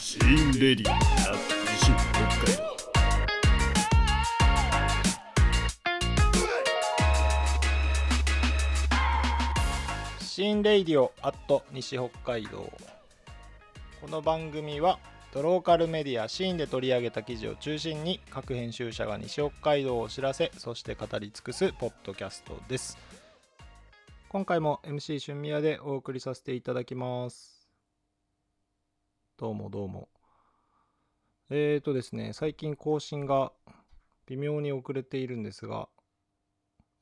[0.00, 1.06] シーンレディアット
[1.66, 2.62] 西北海道。
[10.20, 12.72] シンレディオアット西北海道
[14.00, 15.00] この番組は
[15.32, 22.96] ドローカルメディアシーンで取り上げた記事を中心に各編集者が西北海道を知らせそして語り尽くすポッドキャストです。
[24.28, 27.51] 今回も MC 春宮でお送りさせていただきます。
[29.42, 30.08] どうもどうも。
[31.50, 33.50] えーとですね最近更新が
[34.26, 35.88] 微妙に遅れているんですが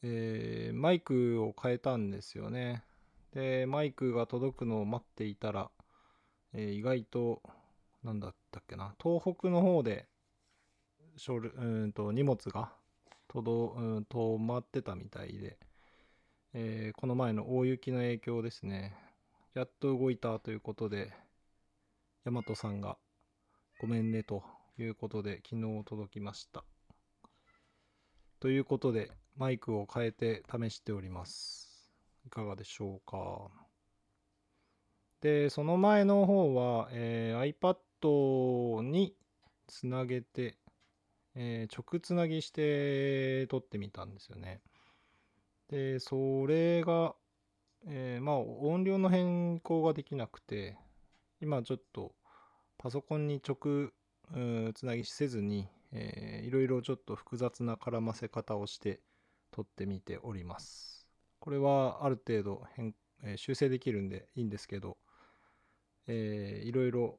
[0.03, 2.83] えーマイクを変えたんですよね。
[3.35, 5.71] で、マイクが届くのを待っていたら、
[6.55, 7.43] えー意外と、
[8.03, 10.07] なんだったっけな、東北の方で、
[11.19, 12.73] 書類うんと荷物が
[13.29, 15.59] 届うん止まってたみたいで、
[16.55, 18.95] えーこの前の大雪の影響ですね、
[19.53, 21.13] やっと動いたということで、
[22.27, 22.99] 大和さんが
[23.81, 24.43] ごめんねと
[24.79, 26.65] いうことで、昨日届きました。
[28.41, 31.91] ということで、マイクを変えて試しております。
[32.27, 33.51] いかがでしょうか。
[35.23, 39.17] で、その前の方は、えー iPad に
[39.67, 40.59] つなげて、
[41.35, 44.61] えー直つなぎして撮ってみたんですよね。
[45.69, 47.15] で、それが、
[47.87, 50.77] えーまあ音量の変更ができなくて、
[51.41, 52.13] 今ちょっと
[52.79, 53.93] パソコンに直
[54.75, 59.01] つなぎせずに、えーいろいろちょっと複雑な絡ませ方をして
[59.51, 61.07] 撮ってみております。
[61.39, 64.99] これはある程度変、えー修正できるんでいいんですけど、
[66.07, 67.19] えーいろいろ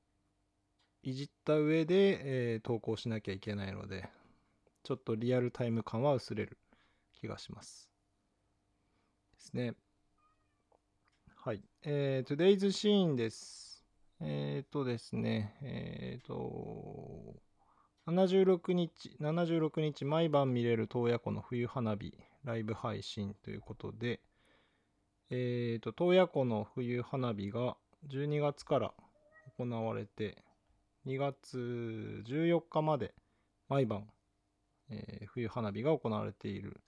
[1.04, 4.10] いじった上で、えー投稿しなきゃいけないので、
[4.84, 6.58] ちょっとリアルタイム感は薄れる
[7.14, 7.90] 気がします。
[9.34, 9.74] ですね。
[11.36, 11.64] はい。
[11.84, 13.71] えー、Today's Scene です。
[14.24, 17.36] えっ、とですね、えっ、と、
[18.06, 24.22] 76日、76日毎晩見れる洞爺湖の冬花火ライブ配信ということで、
[25.32, 27.76] えっ、と、洞爺湖の冬花火が
[28.08, 28.94] 12月から
[29.58, 30.44] 行われて、
[31.06, 33.16] 2月14日まで
[33.70, 34.08] 毎晩、
[34.90, 36.82] えー冬花火が行われている。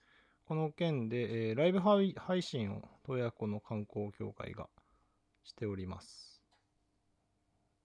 [0.46, 4.68] この件で、えーライブ配信を洞爺湖の観光協会が
[5.42, 6.33] しております。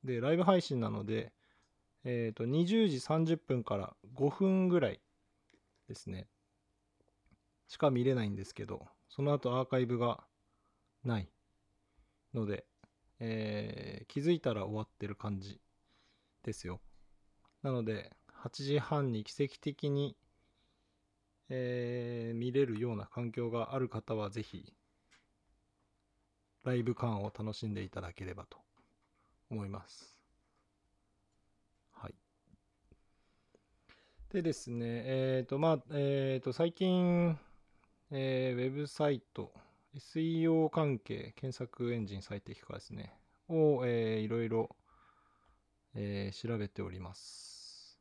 [0.04, 1.34] で、ライブ配信なので、
[2.04, 5.02] えっ、と、20時30分から5分ぐらい
[5.88, 6.28] ですね。
[7.68, 10.24] しか見れないんですけど、その後アーカイブが
[11.04, 11.30] ない
[12.34, 12.66] ので、
[13.20, 15.62] えー気づいたら終わってる感じ
[16.44, 16.80] ですよ。
[17.62, 18.12] なので、
[18.44, 20.16] 8時半に奇跡的に、
[21.50, 24.74] えー見れるような環境がある方はぜひ、
[26.64, 28.58] ライブ感を楽しんでいただければと
[29.50, 30.20] 思います。
[31.92, 32.16] はい。
[34.32, 37.38] でですね、えっ、と、まあ、えっ、と、最近、
[38.12, 39.52] えーウェブサイト、
[39.96, 43.14] SEO 関係、検索エンジン最適化ですね、
[43.48, 44.76] を、えーいろいろ、
[45.96, 48.00] えー調べております。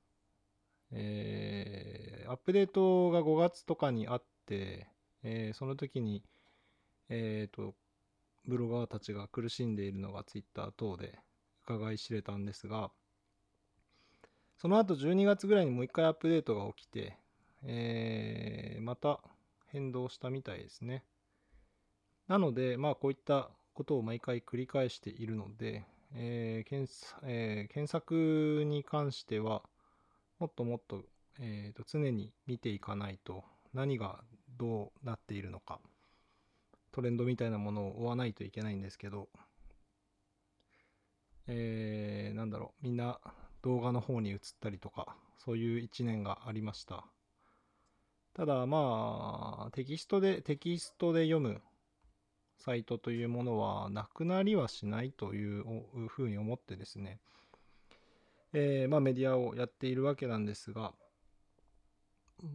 [0.91, 4.89] えーアップデートが5月とかにあって、
[5.23, 6.23] えーその時に、
[7.09, 7.75] えっ、と、
[8.49, 11.19] ブロガーたちが苦しんでいるのが Twitter 等で
[11.69, 12.91] 伺い知れたんですが、
[14.57, 17.17] その後12月ぐらいにもう一回アップデートが起きて、
[17.63, 19.21] えーまた
[19.67, 21.05] 変動したみたいですね。
[22.27, 25.85] なので、まあこういったことを毎回繰り返しているので、
[26.15, 26.91] えー検
[27.25, 29.63] えー検索に関しては、
[30.39, 31.03] もっともっと,、
[31.39, 34.25] えーと常に見ていかないと何が
[34.57, 35.81] どうなっているのか、
[36.93, 39.29] トレンドみたいなものを追わないといけないんですけど、
[41.49, 43.19] えーなんだろう、みんな
[43.63, 47.05] 動画の方に移ったりとか、そういう一年がありました。
[48.35, 51.61] ただまあ、テキストで、テキストで読む
[52.59, 55.65] サイトというものはなくなりはしないという
[56.09, 57.19] ふうに思ってですね、
[58.53, 60.93] えーまあメディアをやっているわけなんですが、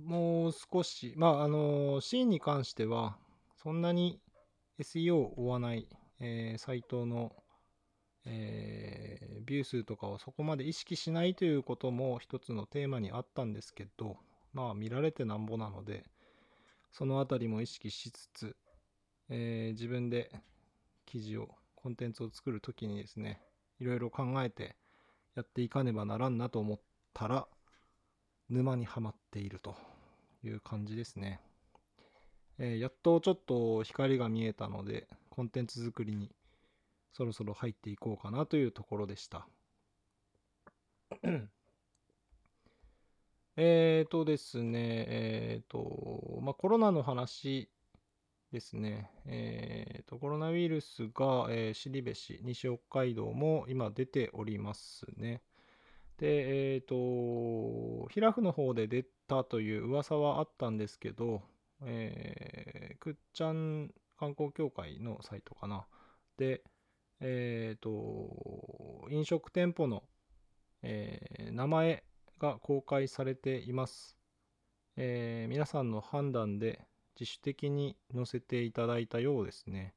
[0.05, 3.17] もう少し、まああの、シーンに関しては、
[3.57, 4.21] そんなに
[4.79, 5.87] SEO を追わない、
[6.19, 7.35] えーサイトの
[8.25, 14.17] えービュー数とかをそこまで意識しないということも一つのテーマにあったんですけど、
[14.53, 16.05] まあ見られてなんぼなので、
[16.91, 18.55] そのあたりも意識しつつ、
[19.29, 20.31] えー自分で
[21.05, 23.41] 記事を、コンテンツを作るときにですね、
[23.79, 24.77] いろいろ考えて
[25.35, 26.79] やっていかねばならんなと思っ
[27.13, 27.47] たら、
[28.49, 29.75] 沼にはまっていると
[30.43, 31.41] いう感じですね。
[32.59, 36.31] えーやっとちょっと光が見えたので、コンテンツ作りに
[37.13, 39.47] そろそろ入っていこうかなというところでした。
[43.55, 47.69] えーとですね、えーと、まあ、コロナの話
[48.51, 55.43] ですね、えーと、コロナウイルスが、えー、後市、西北海道も今出ておりますね。
[56.17, 61.43] で、えーと、平府の方で出たという噂はあったんですけど、
[61.85, 65.85] えー、くっちゃん観光協会のサイトかな。
[66.37, 66.63] で、
[67.25, 70.03] えーと、飲食店舗の、
[70.81, 72.03] えー、名前
[72.37, 74.17] が公開されています。
[74.97, 76.85] えー、皆さんの判断で
[77.17, 79.95] 自主的に載せていただいたようですね。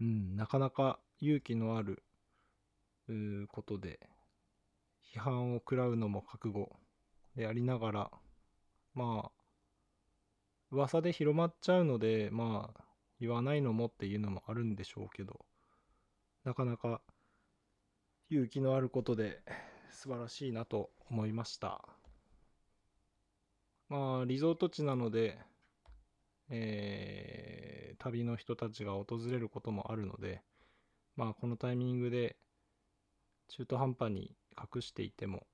[0.00, 2.02] うん、なかなか勇気のある
[3.46, 4.00] ことで、
[5.14, 6.74] 批判を食らうのも覚悟
[7.36, 8.10] でありながら、
[8.92, 9.30] まあ、
[10.72, 12.84] 噂で広まっちゃうので、まあ、
[13.20, 15.46] 言わないのもっていうのもあるんでしょうけど、
[16.48, 17.02] なかなか
[18.30, 19.42] 勇気のあることで
[19.90, 21.84] 素晴らしいなと思いました。
[23.90, 25.38] まあ、リゾート地なので、
[26.48, 30.40] えー、旅の人たちが訪れることもあるので、
[31.16, 32.38] まあ、このタイミングで
[33.48, 35.46] 中途半端に隠していても、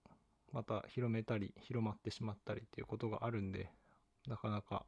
[0.52, 3.68] また広めたり、広まってしまったりっていうことがあるんで、
[4.28, 4.86] なかなか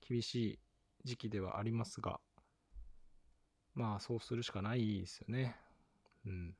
[0.00, 0.58] 厳しい
[1.04, 2.18] 時期ではありますが、
[3.74, 5.56] まあ、そうするしかないですよね。
[6.26, 6.54] うん。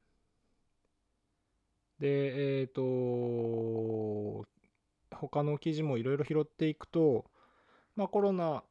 [2.01, 4.47] で、えっ、ー、と、
[5.13, 7.25] 他の記事もいろいろ拾っていくと、
[7.95, 8.65] まあ、コロナ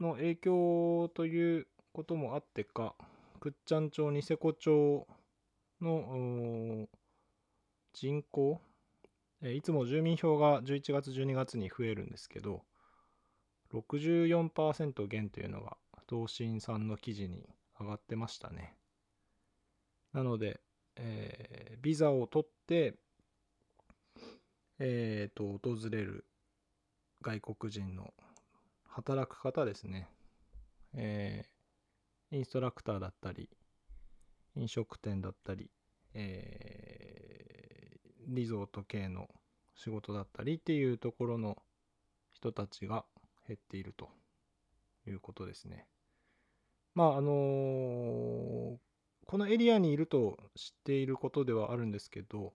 [0.00, 2.94] の影響ということもあってか、
[3.40, 5.06] 倶知安町、ニセコ町
[5.80, 6.88] の
[7.92, 8.60] 人口、
[9.42, 12.62] いつも住民票が11月、12月に増えるんですけど、
[13.72, 15.76] 64%減というのが、
[16.08, 17.48] 東進さんの記事に
[17.82, 18.76] 上がってましたね。
[20.12, 20.60] なので、
[20.96, 22.94] えー、ビザを取って、
[24.78, 26.26] え、ー、と、訪れる
[27.22, 28.12] 外国人の
[28.88, 30.08] 働く方ですね。
[30.94, 33.48] えー、インストラクターだったり、
[34.56, 35.70] 飲食店だったり、
[36.14, 39.28] えー、リゾート系の
[39.74, 41.56] 仕事だったりっていうところの
[42.32, 43.04] 人たちが
[43.48, 44.10] 減っていると
[45.06, 45.86] いうことですね。
[46.94, 48.78] まああの、
[49.26, 52.52] このエリアにいると知っていることではあるんですけど、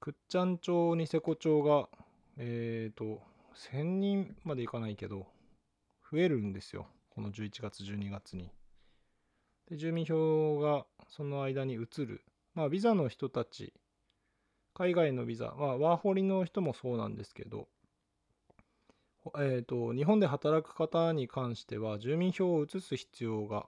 [0.00, 1.88] 倶知安町、ニセコ町が、
[2.36, 3.22] えっ、ー、と、
[3.54, 5.26] 1000人までいかないけど、
[6.10, 6.88] 増えるんですよ。
[7.10, 8.50] この11月、12月に。
[9.70, 12.24] で、住民票がその間に移る。
[12.54, 13.72] まあ、ビザの人たち、
[14.74, 17.68] 海外のビザ、まあ、ワーホリの人もそうなんですけど、
[19.24, 23.66] えっ、ー、と、日本で働く方に関しては、住民票を移す必要が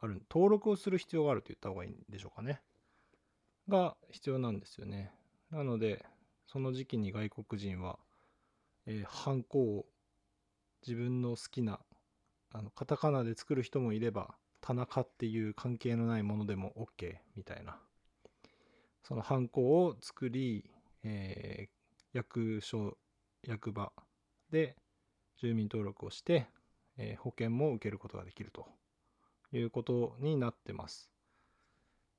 [0.00, 2.62] ある、登録をする必要があると言った方がいいんでしょうかね。
[3.68, 5.12] が必要なんですよね。
[5.50, 6.04] なので、
[6.46, 7.98] その時期に外国人は、
[8.86, 9.86] えー、ハンコを
[10.86, 11.80] 自分の好きな、
[12.52, 17.78] あの、カタカナで作る人もいれば、田中っていう関係のないものでも OK みたいな。
[19.02, 20.70] そのハンコを作り、
[21.02, 22.96] えー、役所、
[23.42, 23.92] 役場
[24.50, 24.76] で
[25.40, 26.46] 住民登録をして、
[26.98, 28.66] え、保険も受けることができると
[29.52, 31.10] いうことになってます。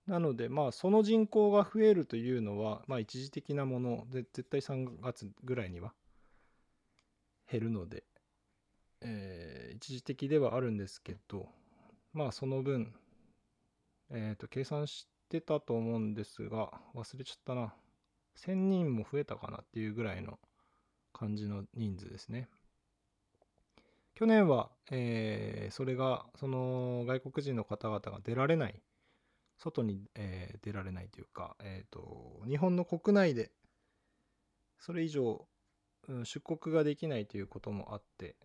[0.08, 5.94] なので、まあ、その人口が増えるというのは、まあ、一時的なもので、絶対3月ぐらいには
[7.50, 8.04] 減るので、
[9.02, 11.48] えー、一時的ではあるんですけど、
[12.14, 12.94] まあ、その分、
[14.10, 17.74] えっ、ー、と、計算してたと思うんですが、忘れちゃったな。
[18.38, 20.40] 1000人も増えたかなっていうぐらいの
[21.22, 22.50] 感じの人数ですね。
[24.16, 28.82] 去年は、えー、それが、その外国人の方々が出られない、
[29.60, 33.52] 外に、えー、出られないというか、えっ、ー、と、日本の国内で、
[34.80, 35.46] それ以上、
[36.24, 38.36] 出国ができないということもあって、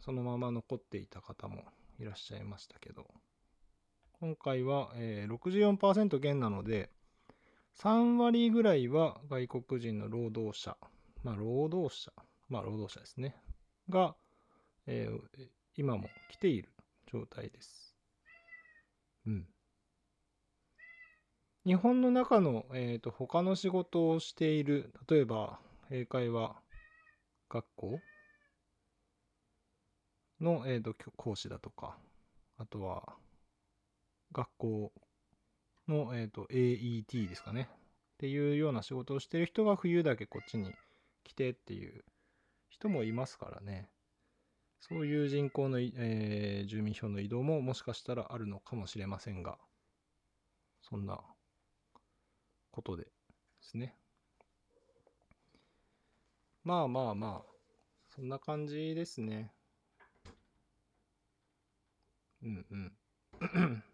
[0.00, 1.62] そのまま残っていた方も
[2.00, 3.06] いらっしゃいましたけど、
[4.18, 6.90] 今回は、えー、64%減なので、
[7.76, 10.76] 3割ぐらいは外国人の労働者、
[11.24, 12.12] まあ労働者、
[12.48, 13.34] まあ労働者ですね、
[13.88, 14.14] が、
[14.86, 16.68] えー、今も来ている
[17.10, 17.96] 状態です。
[19.26, 19.46] うん。
[21.66, 25.58] 日本の中の、えーと、他の仕事をしている、例えば
[25.90, 26.54] 英会話
[27.48, 28.00] 学校
[30.42, 31.96] の、えーと、講師だとか、
[32.58, 33.14] あとは
[34.32, 34.92] 学校
[35.88, 37.70] の、えーと AET ですかね。
[38.14, 40.72] っていうような仕事をしている人が冬だけこっちに
[41.24, 42.04] 来てっていう
[42.70, 43.90] 人もいますからね。
[44.80, 49.58] そういう人口の、えー住民票の移動ももしかしたらあるのかもしれませんが、
[50.82, 51.20] そんな
[52.70, 53.10] ことでで
[53.62, 53.96] すね。
[56.64, 57.52] まあまあまあ、
[58.08, 59.52] そんな感じですね。
[62.42, 62.92] うんうん。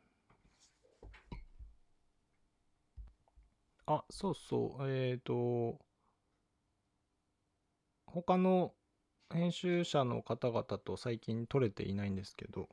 [3.86, 4.88] あ、そうそう。
[4.88, 5.78] えっ、と、
[8.12, 8.72] 他の
[9.32, 12.68] 編集者の方々と最近撮れていないんですけど、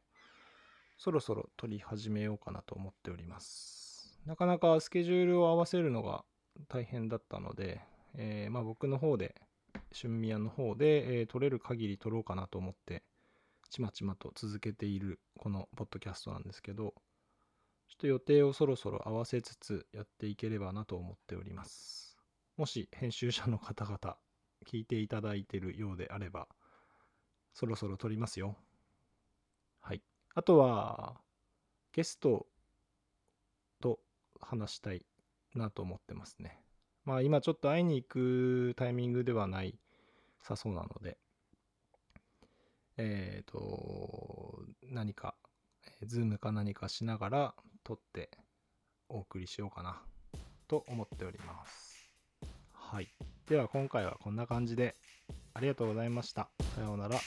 [0.98, 4.20] そろそろ撮り始めようかなと思っております。
[4.26, 6.26] なかなかスケジュールを合わせるのが
[6.68, 7.82] 大変だったので、
[8.16, 9.36] えーまあ僕の方で、
[9.94, 13.04] 春宮の方で、えー撮れる限り撮ろうかなと思って、
[13.70, 16.96] ちまちまと続けているこのポッドキャストなんですけど、
[17.90, 22.18] ちょっと予定をそろそろ合わせつつやっていければなと思っております。
[22.58, 24.18] もし編集者の方々
[24.68, 26.48] 聞いていただいているようであれば、
[27.54, 28.56] そろそろ撮りますよ。
[29.80, 30.02] はい。
[30.36, 31.22] あとは、
[31.94, 32.46] ゲスト
[33.82, 34.00] と
[34.42, 35.06] 話したい
[35.56, 36.60] なと思ってますね。
[37.06, 39.80] まあ今ちょっと会いに行くタイミングではない
[40.42, 41.18] さそうなので、
[42.98, 45.36] えっ、と、何か、
[46.02, 48.30] えーズームか何かしながら撮って
[49.08, 50.02] お送りしようかな
[50.68, 51.87] と思っております。
[52.90, 53.10] はい。
[53.50, 54.96] では今回はこんな感じで
[55.54, 56.48] ありがとうございました。
[56.76, 57.18] さようなら。